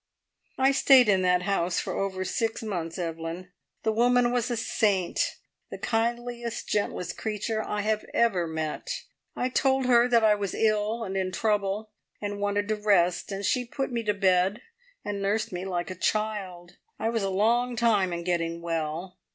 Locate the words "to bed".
14.05-14.63